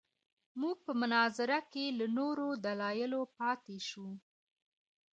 [0.59, 4.13] موږ په مناظره کې له نورو دلایلو پاتې شوو.